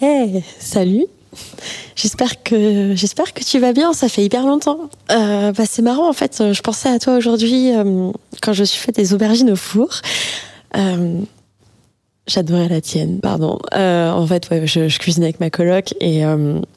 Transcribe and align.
Hey, 0.00 0.44
salut. 0.60 1.06
J'espère 1.96 2.44
que 2.44 2.94
j'espère 2.94 3.34
que 3.34 3.42
tu 3.42 3.58
vas 3.58 3.72
bien. 3.72 3.92
Ça 3.92 4.08
fait 4.08 4.24
hyper 4.24 4.46
longtemps. 4.46 4.90
Euh, 5.10 5.50
bah, 5.50 5.64
c'est 5.68 5.82
marrant 5.82 6.08
en 6.08 6.12
fait. 6.12 6.52
Je 6.52 6.60
pensais 6.60 6.88
à 6.88 7.00
toi 7.00 7.16
aujourd'hui 7.16 7.72
euh, 7.74 8.12
quand 8.40 8.52
je 8.52 8.62
suis 8.62 8.78
fait 8.78 8.92
des 8.92 9.12
aubergines 9.12 9.50
au 9.50 9.56
four. 9.56 9.90
Euh, 10.76 11.18
J'adorais 12.28 12.68
la 12.68 12.80
tienne, 12.80 13.18
pardon. 13.20 13.58
En 13.72 14.26
fait, 14.26 14.48
je, 14.66 14.98
cuisinais 14.98 15.26
avec 15.26 15.40
ma 15.40 15.50
coloc 15.50 15.94
et 16.00 16.24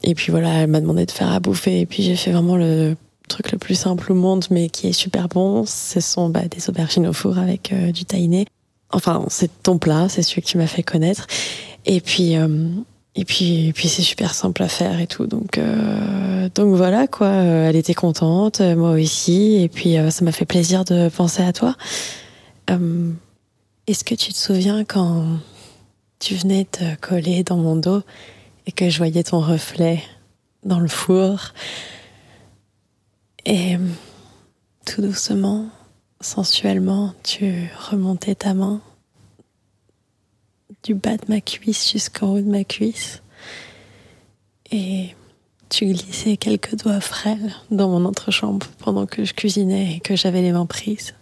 et 0.02 0.14
puis 0.14 0.32
voilà, 0.32 0.48
elle 0.54 0.70
m'a 0.70 0.80
demandé 0.80 1.04
de 1.04 1.10
faire 1.10 1.30
à 1.30 1.40
bouffer 1.40 1.80
et 1.80 1.86
puis 1.86 2.02
j'ai 2.02 2.16
fait 2.16 2.32
vraiment 2.32 2.56
le 2.56 2.96
truc 3.28 3.52
le 3.52 3.58
plus 3.58 3.74
simple 3.74 4.10
au 4.10 4.14
monde, 4.14 4.46
mais 4.50 4.70
qui 4.70 4.88
est 4.88 4.92
super 4.92 5.28
bon. 5.28 5.64
Ce 5.66 6.00
sont 6.00 6.30
bah, 6.30 6.48
des 6.50 6.70
aubergines 6.70 7.06
au 7.06 7.12
four 7.12 7.38
avec 7.38 7.72
du 7.92 8.06
tahiné. 8.06 8.46
Enfin, 8.92 9.26
c'est 9.28 9.50
ton 9.62 9.76
plat, 9.76 10.08
c'est 10.08 10.22
celui 10.22 10.40
que 10.40 10.46
tu 10.46 10.56
m'as 10.56 10.66
fait 10.66 10.82
connaître. 10.82 11.26
Et 11.84 12.00
puis 12.00 12.34
et 13.14 13.24
puis 13.24 13.68
et 13.68 13.72
puis 13.72 13.88
c'est 13.88 14.02
super 14.02 14.34
simple 14.34 14.62
à 14.62 14.68
faire 14.68 15.00
et 15.00 15.06
tout. 15.06 15.26
Donc 15.26 15.58
euh, 15.58 16.48
donc 16.54 16.74
voilà 16.76 17.06
quoi. 17.06 17.28
Euh, 17.28 17.68
Elle 17.68 17.76
était 17.76 17.94
contente, 17.94 18.60
euh, 18.60 18.74
moi 18.76 18.90
aussi. 18.92 19.56
Et 19.62 19.68
puis 19.68 19.98
euh, 19.98 20.10
ça 20.10 20.24
m'a 20.24 20.32
fait 20.32 20.46
plaisir 20.46 20.84
de 20.84 21.08
penser 21.08 21.42
à 21.42 21.52
toi. 21.52 21.76
Est-ce 23.86 24.04
que 24.04 24.14
tu 24.14 24.32
te 24.32 24.38
souviens 24.38 24.84
quand 24.84 25.26
tu 26.20 26.34
venais 26.36 26.64
te 26.64 26.94
coller 26.96 27.42
dans 27.42 27.58
mon 27.58 27.76
dos 27.76 28.02
et 28.66 28.72
que 28.72 28.88
je 28.88 28.96
voyais 28.96 29.22
ton 29.22 29.40
reflet 29.40 30.02
dans 30.64 30.80
le 30.80 30.88
four? 30.88 31.52
Et 33.44 33.76
tout 34.86 35.02
doucement, 35.02 35.66
sensuellement, 36.20 37.12
tu 37.24 37.68
remontais 37.90 38.36
ta 38.36 38.54
main? 38.54 38.80
Du 40.82 40.94
bas 40.94 41.16
de 41.16 41.24
ma 41.28 41.40
cuisse 41.40 41.90
jusqu'en 41.90 42.28
haut 42.28 42.40
de 42.40 42.48
ma 42.48 42.64
cuisse 42.64 43.22
et 44.72 45.14
tu 45.68 45.86
glissais 45.86 46.36
quelques 46.36 46.74
doigts 46.76 47.00
frêles 47.00 47.54
dans 47.70 47.88
mon 47.88 48.04
entrejambe 48.04 48.64
pendant 48.78 49.06
que 49.06 49.24
je 49.24 49.32
cuisinais 49.32 49.96
et 49.96 50.00
que 50.00 50.16
j'avais 50.16 50.42
les 50.42 50.52
mains 50.52 50.66
prises. 50.66 51.14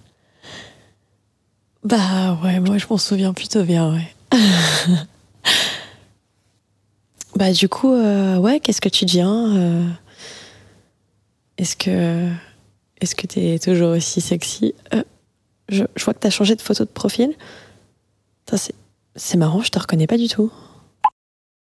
Bah 1.84 2.38
ouais, 2.42 2.60
moi 2.60 2.78
je 2.78 2.86
m'en 2.90 2.98
souviens 2.98 3.32
plutôt 3.32 3.64
bien, 3.64 3.94
ouais. 3.94 4.14
bah 7.36 7.52
du 7.52 7.68
coup, 7.68 7.92
euh, 7.92 8.36
ouais, 8.36 8.60
qu'est-ce 8.60 8.80
que 8.80 8.88
tu 8.88 9.04
deviens 9.04 9.56
euh, 9.56 9.88
Est-ce 11.58 11.76
que 11.76 12.28
est-ce 13.00 13.14
que 13.14 13.26
t'es 13.26 13.58
toujours 13.58 13.90
aussi 13.96 14.20
sexy? 14.20 14.74
Euh, 14.94 15.02
je, 15.68 15.84
je 15.96 16.04
vois 16.04 16.12
que 16.12 16.18
t'as 16.18 16.30
changé 16.30 16.54
de 16.54 16.60
photo 16.60 16.84
de 16.84 16.90
profil. 16.90 17.34
C'est 19.16 19.36
marrant, 19.36 19.60
je 19.60 19.70
te 19.70 19.78
reconnais 19.78 20.06
pas 20.06 20.16
du 20.16 20.28
tout. 20.28 20.50